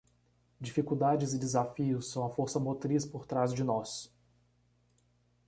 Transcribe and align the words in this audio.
Dificuldades 0.59 1.31
e 1.35 1.37
desafios 1.37 2.09
são 2.09 2.25
a 2.25 2.29
força 2.31 2.59
motriz 2.59 3.05
por 3.05 3.23
trás 3.27 3.53
de 3.53 3.63
nós 3.63 4.11